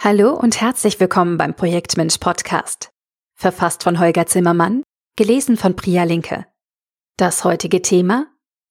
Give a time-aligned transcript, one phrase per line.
[0.00, 2.92] Hallo und herzlich willkommen beim Projektmensch Podcast.
[3.34, 4.84] Verfasst von Holger Zimmermann,
[5.16, 6.46] gelesen von Priya Linke.
[7.16, 8.28] Das heutige Thema?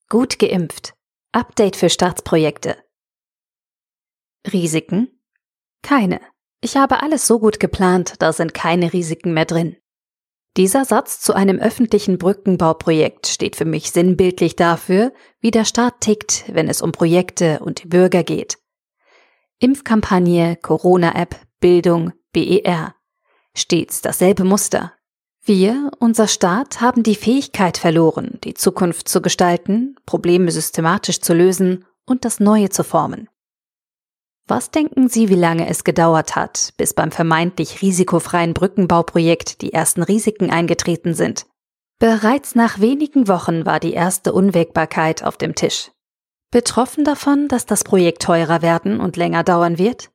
[0.08, 0.94] Gut geimpft.
[1.34, 2.78] Update für Staatsprojekte.
[4.53, 5.19] Risiken?
[5.83, 6.21] Keine.
[6.62, 9.75] Ich habe alles so gut geplant, da sind keine Risiken mehr drin.
[10.55, 16.45] Dieser Satz zu einem öffentlichen Brückenbauprojekt steht für mich sinnbildlich dafür, wie der Staat tickt,
[16.48, 18.59] wenn es um Projekte und die Bürger geht.
[19.59, 22.94] Impfkampagne, Corona-App, Bildung, BER.
[23.55, 24.94] Stets dasselbe Muster.
[25.44, 31.85] Wir, unser Staat, haben die Fähigkeit verloren, die Zukunft zu gestalten, Probleme systematisch zu lösen
[32.05, 33.30] und das Neue zu formen.
[34.46, 40.04] Was denken Sie, wie lange es gedauert hat, bis beim vermeintlich risikofreien Brückenbauprojekt die ersten
[40.04, 41.48] Risiken eingetreten sind?
[41.98, 45.90] Bereits nach wenigen Wochen war die erste Unwägbarkeit auf dem Tisch.
[46.52, 50.12] Betroffen davon, dass das Projekt teurer werden und länger dauern wird?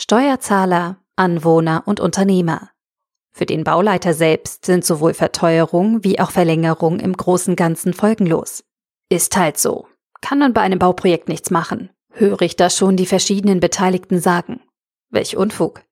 [0.00, 2.70] Steuerzahler, Anwohner und Unternehmer.
[3.30, 8.64] Für den Bauleiter selbst sind sowohl Verteuerung wie auch Verlängerung im großen Ganzen folgenlos.
[9.10, 9.86] Ist halt so.
[10.20, 11.90] Kann man bei einem Bauprojekt nichts machen.
[12.12, 14.60] Höre ich da schon die verschiedenen Beteiligten sagen.
[15.10, 15.82] Welch Unfug.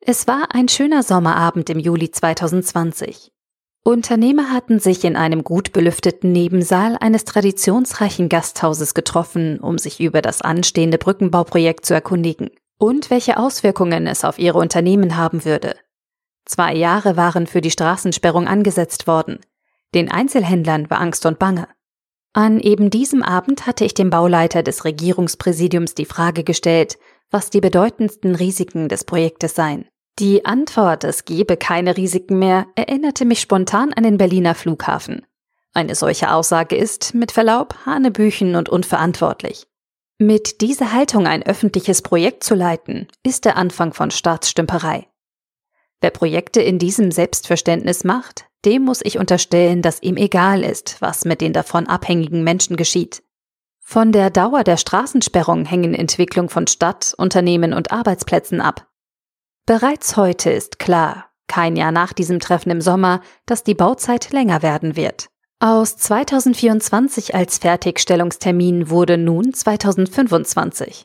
[0.00, 3.32] Es war ein schöner Sommerabend im Juli 2020.
[3.84, 10.20] Unternehmer hatten sich in einem gut belüfteten Nebensaal eines traditionsreichen Gasthauses getroffen, um sich über
[10.20, 15.74] das anstehende Brückenbauprojekt zu erkundigen und welche Auswirkungen es auf ihre Unternehmen haben würde.
[16.44, 19.40] Zwei Jahre waren für die Straßensperrung angesetzt worden.
[19.94, 21.68] Den Einzelhändlern war Angst und Bange.
[22.32, 26.98] An eben diesem Abend hatte ich dem Bauleiter des Regierungspräsidiums die Frage gestellt,
[27.30, 29.86] was die bedeutendsten Risiken des Projektes seien.
[30.18, 35.24] Die Antwort, es gebe keine Risiken mehr, erinnerte mich spontan an den Berliner Flughafen.
[35.74, 39.68] Eine solche Aussage ist, mit Verlaub, hanebüchen und unverantwortlich.
[40.18, 45.06] Mit dieser Haltung ein öffentliches Projekt zu leiten, ist der Anfang von Staatsstümperei.
[46.00, 51.26] Wer Projekte in diesem Selbstverständnis macht, dem muss ich unterstellen, dass ihm egal ist, was
[51.26, 53.22] mit den davon abhängigen Menschen geschieht.
[53.78, 58.87] Von der Dauer der Straßensperrung hängen Entwicklung von Stadt, Unternehmen und Arbeitsplätzen ab.
[59.68, 64.62] Bereits heute ist klar, kein Jahr nach diesem Treffen im Sommer, dass die Bauzeit länger
[64.62, 65.28] werden wird.
[65.60, 71.04] Aus 2024 als Fertigstellungstermin wurde nun 2025.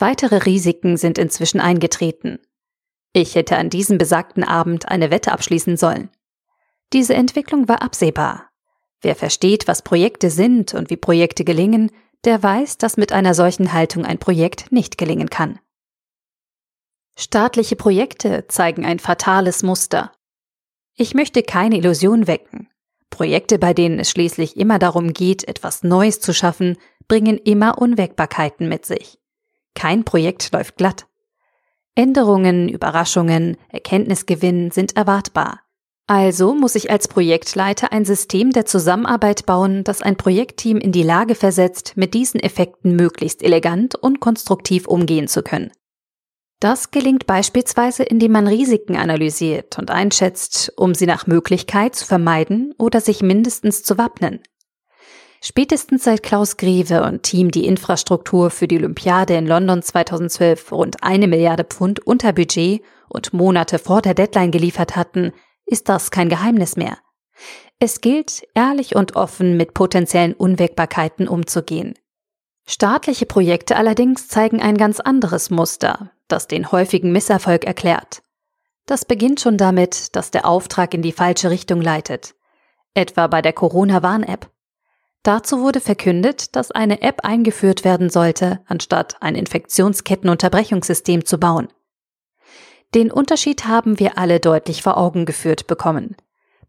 [0.00, 2.40] Weitere Risiken sind inzwischen eingetreten.
[3.12, 6.10] Ich hätte an diesem besagten Abend eine Wette abschließen sollen.
[6.92, 8.50] Diese Entwicklung war absehbar.
[9.00, 11.92] Wer versteht, was Projekte sind und wie Projekte gelingen,
[12.24, 15.60] der weiß, dass mit einer solchen Haltung ein Projekt nicht gelingen kann.
[17.14, 20.12] Staatliche Projekte zeigen ein fatales Muster.
[20.94, 22.68] Ich möchte keine Illusion wecken.
[23.10, 26.78] Projekte, bei denen es schließlich immer darum geht, etwas Neues zu schaffen,
[27.08, 29.18] bringen immer Unwägbarkeiten mit sich.
[29.74, 31.06] Kein Projekt läuft glatt.
[31.94, 35.60] Änderungen, Überraschungen, Erkenntnisgewinn sind erwartbar.
[36.06, 41.02] Also muss ich als Projektleiter ein System der Zusammenarbeit bauen, das ein Projektteam in die
[41.02, 45.70] Lage versetzt, mit diesen Effekten möglichst elegant und konstruktiv umgehen zu können.
[46.62, 52.72] Das gelingt beispielsweise, indem man Risiken analysiert und einschätzt, um sie nach Möglichkeit zu vermeiden
[52.78, 54.38] oder sich mindestens zu wappnen.
[55.40, 61.02] Spätestens seit Klaus Greve und Team die Infrastruktur für die Olympiade in London 2012 rund
[61.02, 65.32] eine Milliarde Pfund unter Budget und Monate vor der Deadline geliefert hatten,
[65.66, 66.96] ist das kein Geheimnis mehr.
[67.80, 71.94] Es gilt, ehrlich und offen mit potenziellen Unwägbarkeiten umzugehen.
[72.64, 78.22] Staatliche Projekte allerdings zeigen ein ganz anderes Muster, das den häufigen Misserfolg erklärt.
[78.86, 82.34] Das beginnt schon damit, dass der Auftrag in die falsche Richtung leitet.
[82.94, 84.50] Etwa bei der Corona-Warn-App.
[85.22, 91.68] Dazu wurde verkündet, dass eine App eingeführt werden sollte, anstatt ein Infektionskettenunterbrechungssystem zu bauen.
[92.94, 96.16] Den Unterschied haben wir alle deutlich vor Augen geführt bekommen.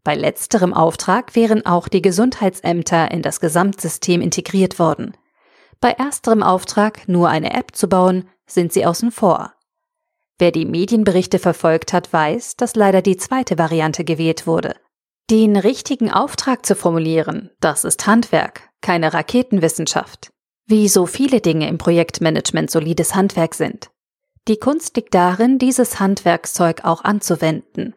[0.04, 5.18] Bei letzterem Auftrag wären auch die Gesundheitsämter in das Gesamtsystem integriert worden.
[5.84, 9.52] Bei ersterem Auftrag, nur eine App zu bauen, sind sie außen vor.
[10.40, 14.78] Wer die Medienberichte verfolgt hat, weiß, dass leider die zweite Variante gewählt wurde.
[15.30, 20.32] Den richtigen Auftrag zu formulieren, das ist Handwerk, keine Raketenwissenschaft.
[20.66, 23.90] Wie so viele Dinge im Projektmanagement solides Handwerk sind.
[24.48, 27.94] Die Kunst liegt darin, dieses Handwerkszeug auch anzuwenden.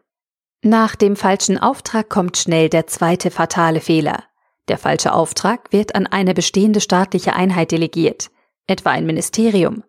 [0.61, 4.25] Nach dem falschen Auftrag kommt schnell der zweite fatale Fehler.
[4.67, 8.29] Der falsche Auftrag wird an eine bestehende staatliche Einheit delegiert,
[8.67, 9.83] etwa ein Ministerium,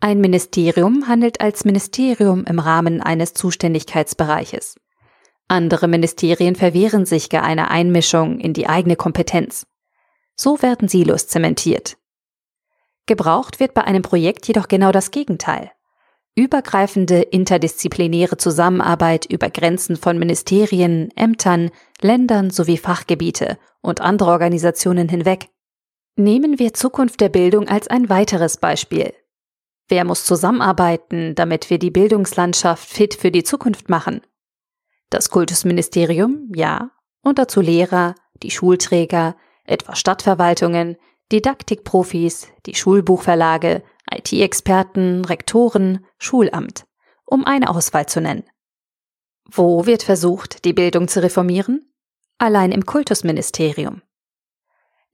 [0.00, 4.76] ein Ministerium handelt als Ministerium im Rahmen eines Zuständigkeitsbereiches.
[5.48, 9.66] Andere Ministerien verwehren sich gar einer Einmischung in die eigene Kompetenz.
[10.36, 11.96] So werden Silos zementiert.
[13.06, 15.72] Gebraucht wird bei einem Projekt jedoch genau das Gegenteil.
[16.38, 21.70] Übergreifende interdisziplinäre Zusammenarbeit über Grenzen von Ministerien, Ämtern,
[22.00, 25.48] Ländern sowie Fachgebiete und andere Organisationen hinweg.
[26.14, 29.12] Nehmen wir Zukunft der Bildung als ein weiteres Beispiel.
[29.88, 34.20] Wer muss zusammenarbeiten, damit wir die Bildungslandschaft fit für die Zukunft machen?
[35.10, 36.92] Das Kultusministerium, ja,
[37.22, 38.14] und dazu Lehrer,
[38.44, 39.34] die Schulträger,
[39.64, 40.98] etwa Stadtverwaltungen,
[41.32, 43.82] Didaktikprofis, die Schulbuchverlage,
[44.12, 46.84] IT-Experten, Rektoren, Schulamt,
[47.24, 48.44] um eine Auswahl zu nennen.
[49.44, 51.92] Wo wird versucht, die Bildung zu reformieren?
[52.38, 54.02] Allein im Kultusministerium.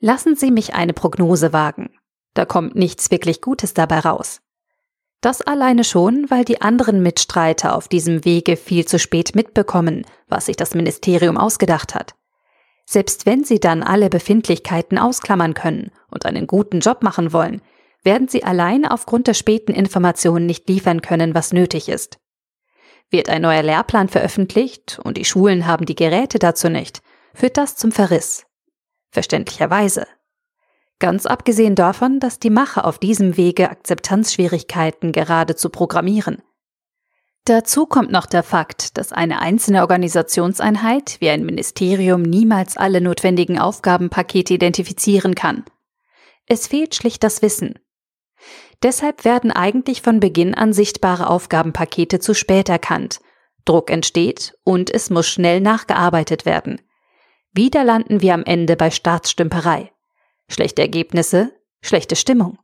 [0.01, 1.97] Lassen Sie mich eine Prognose wagen.
[2.35, 4.41] Da kommt nichts wirklich Gutes dabei raus.
[5.21, 10.47] Das alleine schon, weil die anderen Mitstreiter auf diesem Wege viel zu spät mitbekommen, was
[10.47, 12.15] sich das Ministerium ausgedacht hat.
[12.85, 17.63] Selbst wenn sie dann alle Befindlichkeiten ausklammern können und einen guten Job machen wollen,
[18.05, 22.19] werden sie allein aufgrund der späten Informationen nicht liefern können, was nötig ist.
[23.11, 27.03] Wird ein neuer Lehrplan veröffentlicht und die Schulen haben die Geräte dazu nicht,
[27.33, 28.47] führt das zum Verriss.
[29.11, 30.07] Verständlicherweise.
[30.99, 36.43] Ganz abgesehen davon, dass die Macher auf diesem Wege Akzeptanzschwierigkeiten geradezu programmieren.
[37.45, 43.59] Dazu kommt noch der Fakt, dass eine einzelne Organisationseinheit wie ein Ministerium niemals alle notwendigen
[43.59, 45.65] Aufgabenpakete identifizieren kann.
[46.47, 47.79] Es fehlt schlicht das Wissen.
[48.85, 53.21] Deshalb werden eigentlich von Beginn an sichtbare Aufgabenpakete zu spät erkannt.
[53.65, 56.83] Druck entsteht und es muss schnell nachgearbeitet werden.
[57.53, 59.91] Wieder landen wir am Ende bei Staatsstümperei.
[60.51, 62.59] Schlechte Ergebnisse, schlechte Stimmung.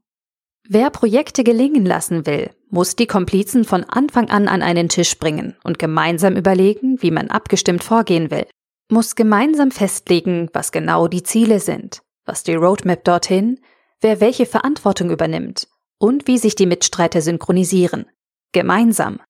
[0.69, 5.57] Wer Projekte gelingen lassen will, muss die Komplizen von Anfang an an einen Tisch bringen
[5.65, 8.47] und gemeinsam überlegen, wie man abgestimmt vorgehen will.
[8.91, 13.59] Muss gemeinsam festlegen, was genau die Ziele sind, was die Roadmap dorthin,
[14.03, 15.70] wer welche Verantwortung übernimmt
[16.01, 18.07] und wie sich die Mitstreiter synchronisieren.
[18.53, 19.21] Gemeinsam.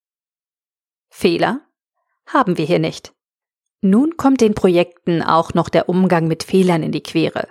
[1.11, 1.61] Fehler
[2.27, 3.13] haben wir hier nicht.
[3.83, 7.49] Nun kommt den Projekten auch noch der Umgang mit Fehlern in die Quere.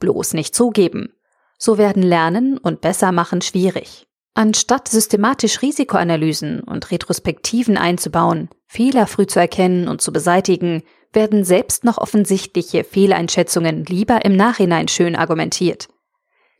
[0.00, 1.14] Bloß nicht zugeben.
[1.58, 4.06] So werden Lernen und Bessermachen schwierig.
[4.34, 11.84] Anstatt systematisch Risikoanalysen und Retrospektiven einzubauen, Fehler früh zu erkennen und zu beseitigen, werden selbst
[11.84, 15.88] noch offensichtliche Fehleinschätzungen lieber im Nachhinein schön argumentiert.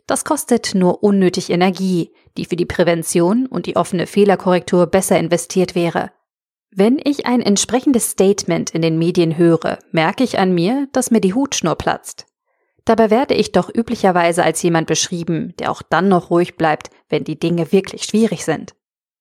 [0.06, 5.74] Das kostet nur unnötig Energie, die für die Prävention und die offene Fehlerkorrektur besser investiert
[5.74, 6.10] wäre.
[6.70, 11.20] Wenn ich ein entsprechendes Statement in den Medien höre, merke ich an mir, dass mir
[11.20, 12.26] die Hutschnur platzt.
[12.84, 17.24] Dabei werde ich doch üblicherweise als jemand beschrieben, der auch dann noch ruhig bleibt, wenn
[17.24, 18.74] die Dinge wirklich schwierig sind.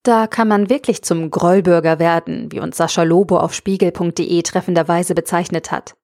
[0.03, 5.71] Da kann man wirklich zum Grollbürger werden, wie uns Sascha Lobo auf spiegel.de treffenderweise bezeichnet
[5.71, 5.95] hat.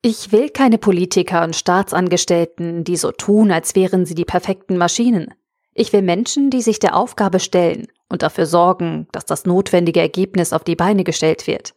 [0.00, 5.34] Ich will keine Politiker und Staatsangestellten, die so tun, als wären sie die perfekten Maschinen.
[5.74, 10.52] Ich will Menschen, die sich der Aufgabe stellen und dafür sorgen, dass das notwendige Ergebnis
[10.52, 11.74] auf die Beine gestellt wird.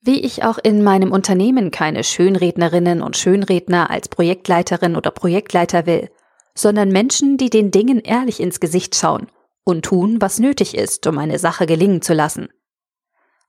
[0.00, 6.10] Wie ich auch in meinem Unternehmen keine Schönrednerinnen und Schönredner als Projektleiterin oder Projektleiter will,
[6.54, 9.26] sondern Menschen, die den Dingen ehrlich ins Gesicht schauen
[9.64, 12.48] und tun, was nötig ist, um eine Sache gelingen zu lassen.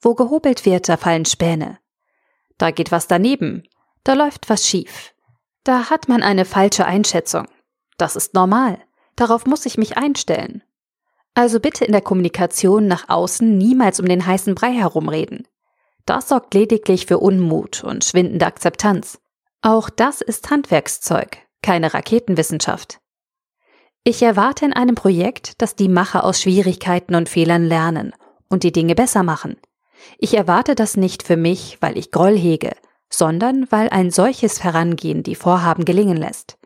[0.02, 1.78] Wo gehobelt wird, da fallen Späne.
[2.58, 3.64] Da geht was daneben,
[4.04, 5.14] da läuft was schief.
[5.64, 7.48] Da hat man eine falsche Einschätzung.
[7.98, 8.80] Das ist normal.
[9.16, 10.64] Darauf muss ich mich einstellen.
[11.34, 15.48] Also bitte in der Kommunikation nach außen niemals um den heißen Brei herumreden.
[16.06, 19.20] Das sorgt lediglich für Unmut und schwindende Akzeptanz.
[19.62, 23.00] Auch das ist Handwerkszeug, keine Raketenwissenschaft.
[24.04, 28.14] Ich erwarte in einem Projekt, dass die Macher aus Schwierigkeiten und Fehlern lernen
[28.50, 29.58] und die Dinge besser machen.
[30.18, 32.72] Ich erwarte das nicht für mich, weil ich Groll hege,
[33.10, 36.58] sondern weil ein solches Herangehen die Vorhaben gelingen lässt.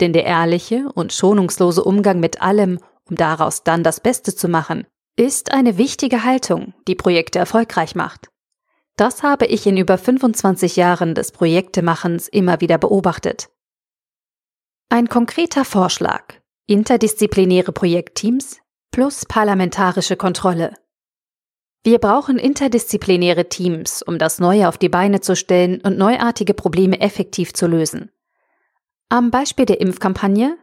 [0.00, 4.86] Denn der ehrliche und schonungslose Umgang mit allem, um daraus dann das Beste zu machen,
[5.16, 8.28] ist eine wichtige Haltung, die Projekte erfolgreich macht.
[8.96, 13.48] Das habe ich in über 25 Jahren des Projektemachens immer wieder beobachtet.
[14.88, 16.34] Ein konkreter Vorschlag.
[16.66, 18.58] Interdisziplinäre Projektteams
[18.90, 20.74] plus parlamentarische Kontrolle.
[21.84, 27.00] Wir brauchen interdisziplinäre Teams, um das Neue auf die Beine zu stellen und neuartige Probleme
[27.00, 28.12] effektiv zu lösen.
[29.08, 30.56] Am Beispiel der Impfkampagne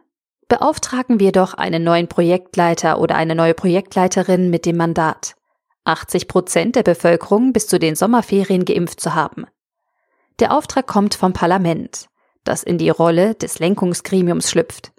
[0.48, 5.36] beauftragen wir doch einen neuen Projektleiter oder eine neue Projektleiterin mit dem Mandat,
[5.84, 9.44] 80 Prozent der Bevölkerung bis zu den Sommerferien geimpft zu haben.
[10.40, 12.06] Der Auftrag kommt vom Parlament,
[12.44, 14.92] das in die Rolle des Lenkungsgremiums schlüpft.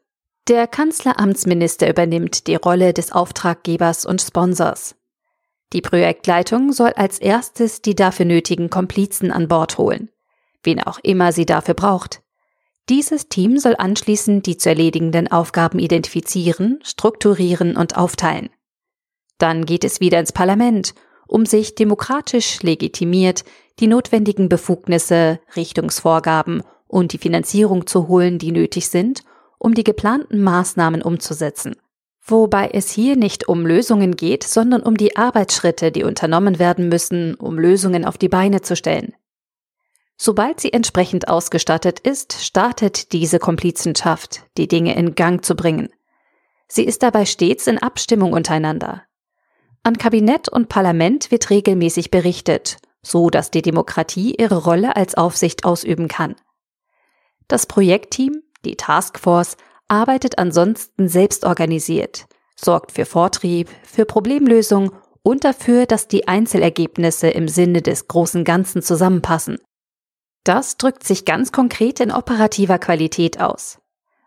[0.48, 4.96] Der Kanzleramtsminister übernimmt die Rolle des Auftraggebers und Sponsors.
[5.74, 10.10] Die Projektleitung soll als erstes die dafür nötigen Komplizen an Bord holen,
[10.64, 12.22] wen auch immer sie dafür braucht.
[12.90, 18.50] Dieses Team soll anschließend die zu erledigenden Aufgaben identifizieren, strukturieren und aufteilen.
[19.38, 20.94] Dann geht es wieder ins Parlament,
[21.28, 23.46] um sich demokratisch legitimiert
[23.80, 29.24] die notwendigen Befugnisse, Richtungsvorgaben und die Finanzierung zu holen, die nötig sind,
[29.58, 31.76] um die geplanten Maßnahmen umzusetzen.
[32.24, 37.36] Wobei es hier nicht um Lösungen geht, sondern um die Arbeitsschritte, die unternommen werden müssen,
[37.36, 39.14] um Lösungen auf die Beine zu stellen.
[40.18, 45.90] Sobald sie entsprechend ausgestattet ist, startet diese Komplizenschaft, die Dinge in Gang zu bringen.
[46.68, 49.04] Sie ist dabei stets in Abstimmung untereinander.
[49.82, 55.66] An Kabinett und Parlament wird regelmäßig berichtet, so dass die Demokratie ihre Rolle als Aufsicht
[55.66, 56.36] ausüben kann.
[57.48, 59.58] Das Projektteam, die Taskforce,
[59.92, 67.48] arbeitet ansonsten selbst organisiert, sorgt für Vortrieb, für Problemlösung und dafür, dass die Einzelergebnisse im
[67.48, 69.60] Sinne des großen Ganzen zusammenpassen.
[70.44, 73.80] Das drückt sich ganz konkret in operativer Qualität aus.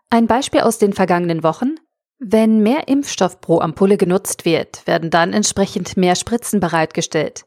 [0.09, 1.75] Ein Beispiel aus den vergangenen Wochen.
[2.19, 7.45] Wenn mehr Impfstoff pro Ampulle genutzt wird, werden dann entsprechend mehr Spritzen bereitgestellt.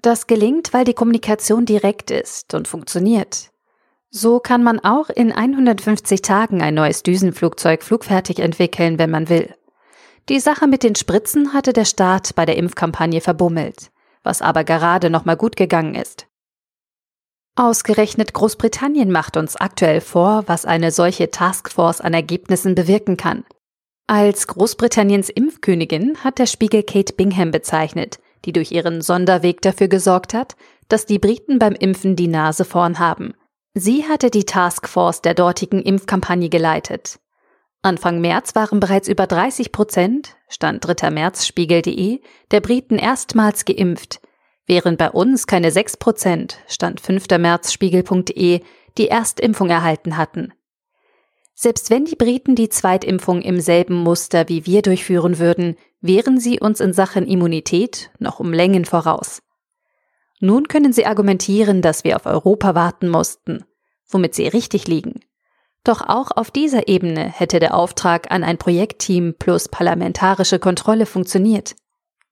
[0.00, 3.50] Das gelingt, weil die Kommunikation direkt ist und funktioniert.
[4.10, 9.54] So kann man auch in 150 Tagen ein neues Düsenflugzeug flugfertig entwickeln, wenn man will.
[10.28, 13.90] Die Sache mit den Spritzen hatte der Staat bei der Impfkampagne verbummelt,
[14.22, 16.26] was aber gerade noch mal gut gegangen ist.
[17.56, 23.44] Ausgerechnet Großbritannien macht uns aktuell vor, was eine solche Taskforce an Ergebnissen bewirken kann.
[24.06, 30.34] Als Großbritanniens Impfkönigin hat der Spiegel Kate Bingham bezeichnet, die durch ihren Sonderweg dafür gesorgt
[30.34, 30.56] hat,
[30.88, 33.34] dass die Briten beim Impfen die Nase vorn haben.
[33.74, 37.20] Sie hatte die Taskforce der dortigen Impfkampagne geleitet.
[37.82, 41.10] Anfang März waren bereits über 30 Prozent, Stand 3.
[41.10, 42.20] März Spiegel.de,
[42.50, 44.20] der Briten erstmals geimpft,
[44.66, 47.28] während bei uns keine 6 Prozent, Stand 5.
[47.38, 48.62] März Spiegel.de,
[48.98, 50.52] die Erstimpfung erhalten hatten.
[51.54, 56.60] Selbst wenn die Briten die Zweitimpfung im selben Muster wie wir durchführen würden, wären sie
[56.60, 59.42] uns in Sachen Immunität noch um Längen voraus.
[60.40, 63.64] Nun können sie argumentieren, dass wir auf Europa warten mussten,
[64.08, 65.20] womit sie richtig liegen.
[65.84, 71.76] Doch auch auf dieser Ebene hätte der Auftrag an ein Projektteam plus parlamentarische Kontrolle funktioniert.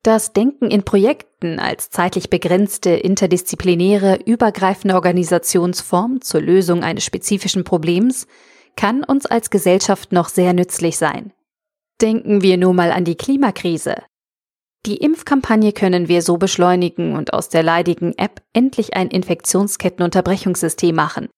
[0.03, 8.27] Das Denken in Projekten als zeitlich begrenzte, interdisziplinäre, übergreifende Organisationsform zur Lösung eines spezifischen Problems
[8.77, 11.33] kann uns als Gesellschaft noch sehr nützlich sein.
[12.01, 13.97] Denken wir nur mal an die Klimakrise.
[14.87, 21.29] Die Impfkampagne können wir so beschleunigen und aus der leidigen App endlich ein Infektionskettenunterbrechungssystem machen.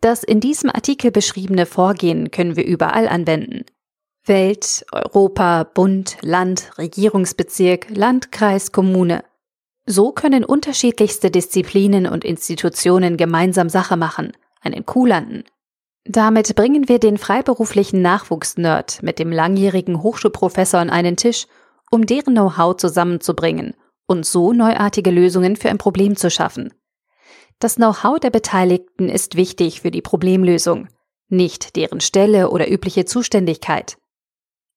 [0.00, 3.64] Das in diesem Artikel beschriebene Vorgehen können wir überall anwenden.
[4.26, 9.22] Welt, Europa, Bund, Land, Regierungsbezirk, Landkreis, Kommune.
[9.86, 15.44] So können unterschiedlichste Disziplinen und Institutionen gemeinsam Sache machen, einen Coup landen.
[16.04, 21.46] Damit bringen wir den freiberuflichen Nachwuchsnerd mit dem langjährigen Hochschulprofessor an einen Tisch
[21.92, 23.74] um deren Know-how zusammenzubringen
[24.06, 26.72] und so neuartige Lösungen für ein Problem zu schaffen.
[27.58, 30.88] Das Know-how der Beteiligten ist wichtig für die Problemlösung,
[31.28, 33.98] nicht deren Stelle oder übliche Zuständigkeit.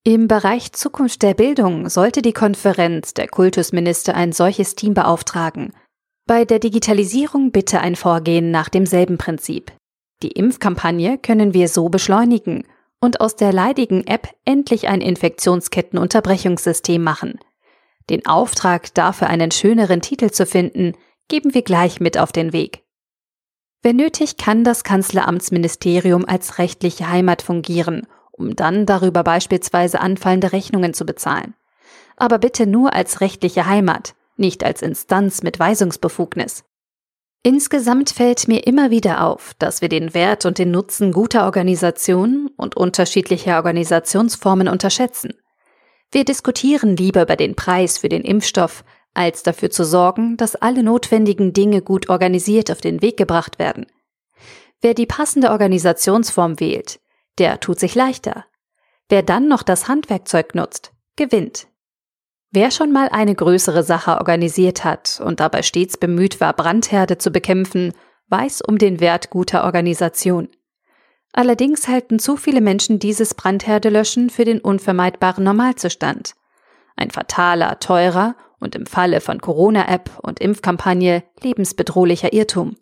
[0.04, 5.74] Im Bereich Zukunft der Bildung sollte die Konferenz der Kultusminister ein solches Team beauftragen.
[6.28, 9.72] Bei der Digitalisierung bitte ein Vorgehen nach demselben Prinzip.
[10.22, 12.66] Die Impfkampagne können wir so beschleunigen
[13.00, 17.40] und aus der leidigen App endlich ein Infektionskettenunterbrechungssystem machen.
[18.10, 20.94] Den Auftrag, dafür einen schöneren Titel zu finden,
[21.28, 22.84] geben wir gleich mit auf den Weg.
[23.82, 30.94] Wenn nötig, kann das Kanzleramtsministerium als rechtliche Heimat fungieren, um dann darüber beispielsweise anfallende Rechnungen
[30.94, 31.54] zu bezahlen.
[32.18, 36.64] Aber bitte nur als rechtliche Heimat, nicht als Instanz mit Weisungsbefugnis.
[37.46, 42.48] Insgesamt fällt mir immer wieder auf, dass wir den Wert und den Nutzen guter Organisationen
[42.58, 45.32] und unterschiedlicher Organisationsformen unterschätzen.
[46.12, 48.84] Wir diskutieren lieber über den Preis für den Impfstoff,
[49.14, 53.86] als dafür zu sorgen, dass alle notwendigen Dinge gut organisiert auf den Weg gebracht werden.
[54.82, 57.00] Wer die passende Organisationsform wählt,
[57.38, 58.46] der tut sich leichter.
[59.08, 61.68] Wer dann noch das Handwerkzeug nutzt, gewinnt.
[62.52, 67.32] Wer schon mal eine größere Sache organisiert hat und dabei stets bemüht war, Brandherde zu
[67.32, 67.94] bekämpfen,
[68.28, 70.50] weiß um den Wert guter Organisation.
[71.34, 76.34] Allerdings halten zu viele Menschen dieses Brandherdelöschen für den unvermeidbaren Normalzustand.
[76.96, 82.78] Ein fataler, teurer und im Falle von Corona-App und Impfkampagne lebensbedrohlicher Irrtum.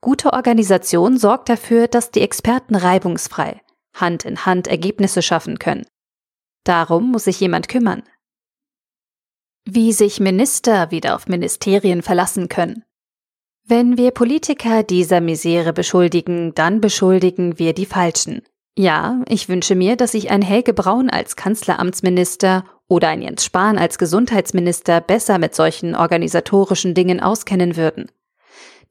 [0.00, 3.60] Gute Organisation sorgt dafür, dass die Experten reibungsfrei,
[3.94, 5.86] Hand in Hand Ergebnisse schaffen können.
[6.64, 8.02] Darum muss sich jemand kümmern,
[9.74, 12.84] wie sich Minister wieder auf Ministerien verlassen können.
[13.64, 18.42] Wenn wir Politiker dieser Misere beschuldigen, dann beschuldigen wir die Falschen.
[18.76, 23.76] Ja, ich wünsche mir, dass sich ein Helge Braun als Kanzleramtsminister oder ein Jens Spahn
[23.76, 28.10] als Gesundheitsminister besser mit solchen organisatorischen Dingen auskennen würden.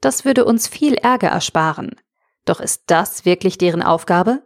[0.00, 1.96] Das würde uns viel Ärger ersparen.
[2.44, 4.42] Doch ist das wirklich deren Aufgabe?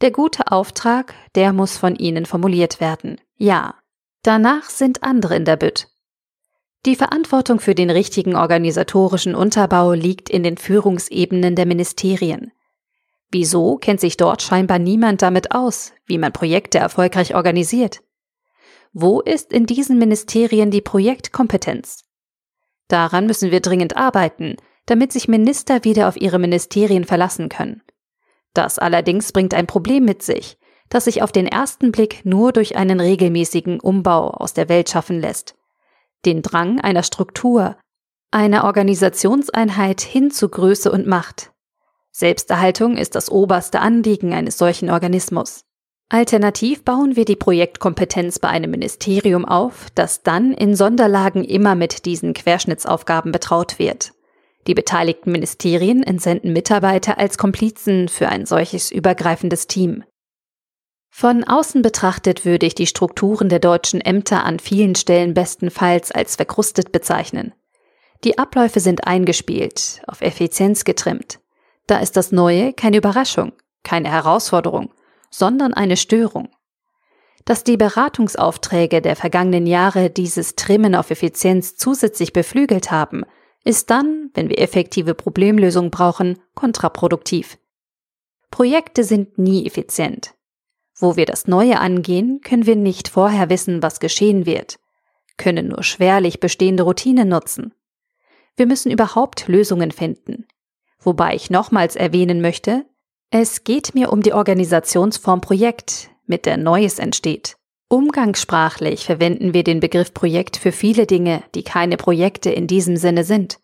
[0.00, 3.20] Der gute Auftrag, der muss von ihnen formuliert werden.
[3.36, 3.74] Ja.
[4.24, 5.88] Danach sind andere in der Bütt.
[6.86, 12.50] Die Verantwortung für den richtigen organisatorischen Unterbau liegt in den Führungsebenen der Ministerien.
[13.30, 18.00] Wieso kennt sich dort scheinbar niemand damit aus, wie man Projekte erfolgreich organisiert?
[18.94, 22.04] Wo ist in diesen Ministerien die Projektkompetenz?
[22.88, 27.82] Daran müssen wir dringend arbeiten, damit sich Minister wieder auf ihre Ministerien verlassen können.
[28.54, 30.56] Das allerdings bringt ein Problem mit sich,
[30.94, 35.20] das sich auf den ersten Blick nur durch einen regelmäßigen Umbau aus der Welt schaffen
[35.20, 35.56] lässt.
[36.24, 37.76] Den Drang einer Struktur,
[38.30, 41.50] einer Organisationseinheit hin zu Größe und Macht.
[42.12, 45.64] Selbsterhaltung ist das oberste Anliegen eines solchen Organismus.
[46.10, 52.04] Alternativ bauen wir die Projektkompetenz bei einem Ministerium auf, das dann in Sonderlagen immer mit
[52.04, 54.12] diesen Querschnittsaufgaben betraut wird.
[54.68, 60.04] Die beteiligten Ministerien entsenden Mitarbeiter als Komplizen für ein solches übergreifendes Team.
[61.16, 66.34] Von außen betrachtet würde ich die Strukturen der deutschen Ämter an vielen Stellen bestenfalls als
[66.34, 67.54] verkrustet bezeichnen.
[68.24, 71.38] Die Abläufe sind eingespielt, auf Effizienz getrimmt.
[71.86, 73.52] Da ist das Neue keine Überraschung,
[73.84, 74.92] keine Herausforderung,
[75.30, 76.48] sondern eine Störung.
[77.44, 83.22] Dass die Beratungsaufträge der vergangenen Jahre dieses Trimmen auf Effizienz zusätzlich beflügelt haben,
[83.62, 87.56] ist dann, wenn wir effektive Problemlösungen brauchen, kontraproduktiv.
[88.50, 90.34] Projekte sind nie effizient.
[90.96, 94.78] Wo wir das Neue angehen, können wir nicht vorher wissen, was geschehen wird,
[95.36, 97.74] können nur schwerlich bestehende Routinen nutzen.
[98.56, 100.46] Wir müssen überhaupt Lösungen finden.
[101.00, 102.84] Wobei ich nochmals erwähnen möchte,
[103.30, 107.56] es geht mir um die Organisationsform Projekt, mit der Neues entsteht.
[107.88, 113.24] Umgangssprachlich verwenden wir den Begriff Projekt für viele Dinge, die keine Projekte in diesem Sinne
[113.24, 113.58] sind.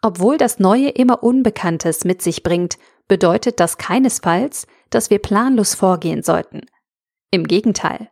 [0.00, 2.78] Obwohl das Neue immer Unbekanntes mit sich bringt,
[3.08, 6.62] bedeutet das keinesfalls, dass wir planlos vorgehen sollten.
[7.30, 8.10] Im Gegenteil.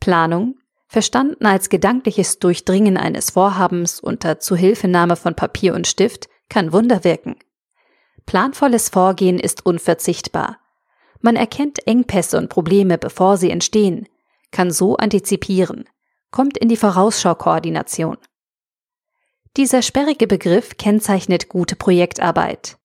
[0.00, 0.56] Planung,
[0.86, 7.36] verstanden als gedankliches Durchdringen eines Vorhabens unter Zuhilfenahme von Papier und Stift, kann Wunder wirken.
[8.26, 10.58] Planvolles Vorgehen ist unverzichtbar.
[11.20, 14.08] Man erkennt Engpässe und Probleme, bevor sie entstehen,
[14.50, 15.84] kann so antizipieren,
[16.30, 18.16] kommt in die Vorausschaukoordination.
[19.56, 22.78] Dieser sperrige Begriff kennzeichnet gute Projektarbeit,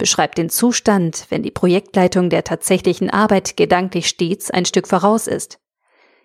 [0.00, 5.60] beschreibt den Zustand, wenn die Projektleitung der tatsächlichen Arbeit gedanklich stets ein Stück voraus ist.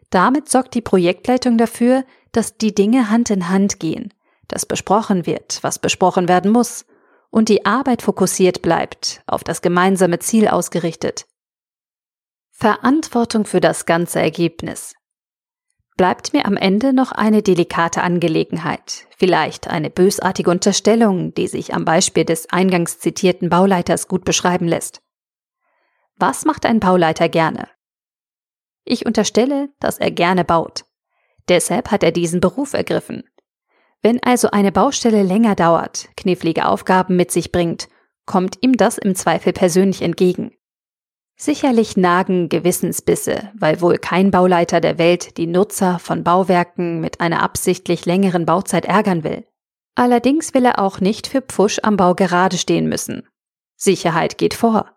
[0.09, 4.13] Damit sorgt die Projektleitung dafür, dass die Dinge Hand in Hand gehen,
[4.47, 6.85] dass besprochen wird, was besprochen werden muss,
[7.29, 11.25] und die Arbeit fokussiert bleibt, auf das gemeinsame Ziel ausgerichtet.
[12.51, 14.95] Verantwortung für das ganze Ergebnis.
[15.97, 21.86] Bleibt mir am Ende noch eine delikate Angelegenheit, vielleicht eine bösartige Unterstellung, die sich am
[21.86, 25.01] Beispiel des eingangs zitierten Bauleiters gut beschreiben lässt.
[26.17, 27.69] Was macht ein Bauleiter gerne?
[28.84, 30.84] Ich unterstelle, dass er gerne baut.
[31.47, 33.23] Deshalb hat er diesen Beruf ergriffen.
[34.01, 37.88] Wenn also eine Baustelle länger dauert, knifflige Aufgaben mit sich bringt,
[38.25, 40.51] kommt ihm das im Zweifel persönlich entgegen.
[41.38, 47.43] Sicherlich nagen Gewissensbisse, weil wohl kein Bauleiter der Welt die Nutzer von Bauwerken mit einer
[47.43, 49.45] absichtlich längeren Bauzeit ärgern will.
[49.95, 53.28] Allerdings will er auch nicht für Pfusch am Bau gerade stehen müssen.
[53.76, 54.95] Sicherheit geht vor.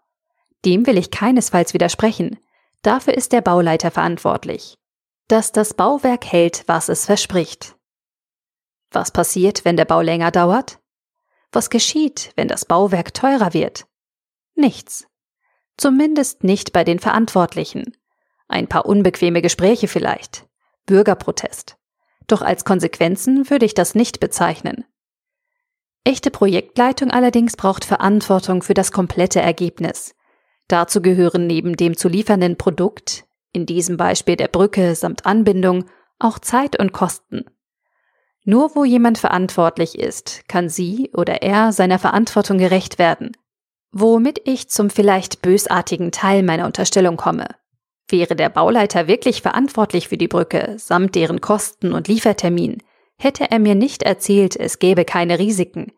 [0.65, 2.39] Dem will ich keinesfalls widersprechen.
[2.83, 4.77] Dafür ist der Bauleiter verantwortlich.
[5.27, 7.77] Dass das Bauwerk hält, was es verspricht.
[8.91, 10.79] Was passiert, wenn der Bau länger dauert?
[11.53, 13.87] Was geschieht, wenn das Bauwerk teurer wird?
[14.55, 15.07] Nichts.
[15.79, 17.97] Zumindest nicht bei den Verantwortlichen.
[18.49, 20.47] Ein paar unbequeme Gespräche vielleicht.
[20.85, 21.77] Bürgerprotest.
[22.27, 24.85] Doch als Konsequenzen würde ich das nicht bezeichnen.
[26.05, 30.15] Echte Projektleitung allerdings braucht Verantwortung für das komplette Ergebnis.
[30.67, 35.85] Dazu gehören neben dem zu liefernden Produkt, in diesem Beispiel der Brücke samt Anbindung,
[36.19, 37.45] auch Zeit und Kosten.
[38.45, 43.37] Nur wo jemand verantwortlich ist, kann sie oder er seiner Verantwortung gerecht werden.
[43.91, 47.49] Womit ich zum vielleicht bösartigen Teil meiner Unterstellung komme.
[48.09, 52.83] Wäre der Bauleiter wirklich verantwortlich für die Brücke samt deren Kosten und Liefertermin,
[53.19, 55.93] hätte er mir nicht erzählt, es gäbe keine Risiken.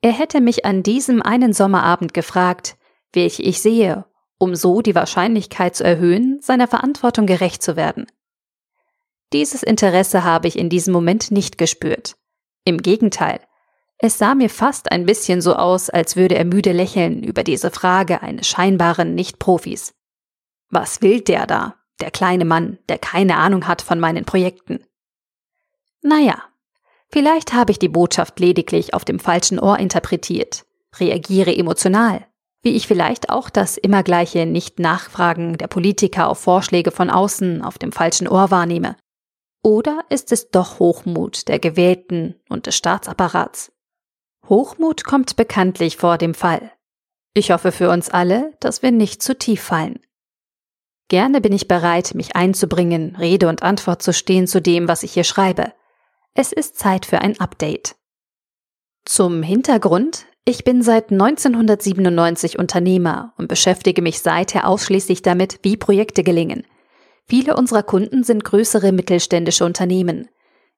[0.00, 2.76] Er hätte mich an diesem einen Sommerabend gefragt,
[3.12, 4.04] welche ich sehe,
[4.38, 8.06] um so die Wahrscheinlichkeit zu erhöhen, seiner Verantwortung gerecht zu werden.
[9.32, 12.16] Dieses Interesse habe ich in diesem Moment nicht gespürt.
[12.64, 13.40] Im Gegenteil,
[13.98, 17.70] es sah mir fast ein bisschen so aus, als würde er müde lächeln über diese
[17.70, 19.94] Frage eines scheinbaren Nicht-Profis.
[20.70, 21.76] Was will der da?
[22.00, 24.84] der kleine Mann, der keine Ahnung hat von meinen Projekten.
[26.02, 26.42] Naja,
[27.08, 30.64] vielleicht habe ich die Botschaft lediglich auf dem falschen Ohr interpretiert,
[30.98, 32.26] reagiere emotional,
[32.62, 37.78] wie ich vielleicht auch das immer gleiche Nicht-Nachfragen der Politiker auf Vorschläge von außen auf
[37.78, 38.96] dem falschen Ohr wahrnehme.
[39.62, 43.72] Oder ist es doch Hochmut der Gewählten und des Staatsapparats?
[44.48, 46.70] Hochmut kommt bekanntlich vor dem Fall.
[47.34, 50.00] Ich hoffe für uns alle, dass wir nicht zu tief fallen.
[51.08, 55.12] Gerne bin ich bereit, mich einzubringen, Rede und Antwort zu stehen zu dem, was ich
[55.12, 55.72] hier schreibe.
[56.34, 57.96] Es ist Zeit für ein Update.
[59.04, 66.22] Zum Hintergrund, ich bin seit 1997 Unternehmer und beschäftige mich seither ausschließlich damit, wie Projekte
[66.22, 66.66] gelingen.
[67.26, 70.28] Viele unserer Kunden sind größere mittelständische Unternehmen.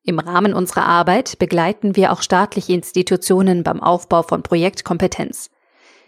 [0.07, 5.51] Im Rahmen unserer Arbeit begleiten wir auch staatliche Institutionen beim Aufbau von Projektkompetenz.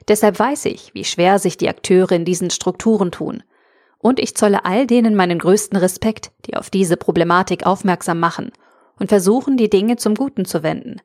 [0.09, 3.43] Deshalb weiß ich, wie schwer sich die Akteure in diesen Strukturen tun–
[3.99, 8.53] und ich zolle all denen meinen größten Respekt, die auf diese Problematik aufmerksam machen
[8.99, 11.01] und versuchen, die Dinge zum Guten zu wenden.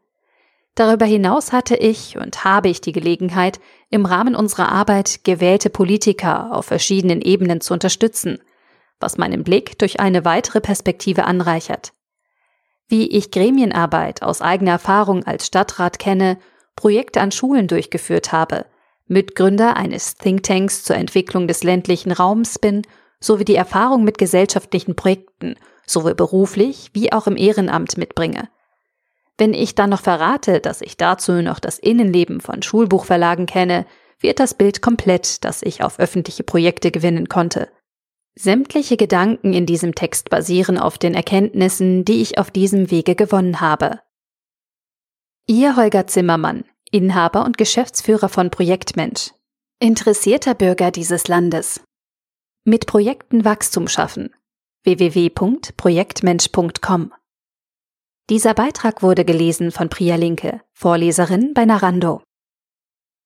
[0.76, 6.56] Darüber hinaus hatte ich und habe ich die Gelegenheit, im Rahmen unserer Arbeit gewählte Politiker
[6.56, 8.40] auf verschiedenen Ebenen zu unterstützen,
[9.00, 11.94] was meinen Blick durch eine weitere Perspektive anreichert.
[12.88, 16.38] Wie ich Gremienarbeit aus eigener Erfahrung als Stadtrat kenne,
[16.76, 18.66] Projekte an Schulen durchgeführt habe,
[19.08, 22.84] Mitgründer eines Thinktanks zur Entwicklung des ländlichen Raums bin,
[23.20, 28.50] sowie die Erfahrung mit gesellschaftlichen Projekten, sowohl beruflich wie auch im Ehrenamt mitbringe.
[29.38, 33.86] Wenn ich dann noch verrate, dass ich dazu noch das Innenleben von Schulbuchverlagen kenne,
[34.20, 37.70] wird das Bild komplett, das ich auf öffentliche Projekte gewinnen konnte.
[38.36, 43.62] Sämtliche Gedanken in diesem Text basieren auf den Erkenntnissen, die ich auf diesem Wege gewonnen
[43.62, 44.00] habe.
[45.46, 49.34] Ihr Holger Zimmermann, Inhaber und Geschäftsführer von Projektmensch.
[49.80, 51.82] Interessierter Bürger dieses Landes.
[52.64, 54.34] Mit Projekten Wachstum schaffen.
[54.84, 57.14] www.projektmensch.com
[58.30, 62.24] Dieser Beitrag wurde gelesen von Priya Linke, Vorleserin bei Narando.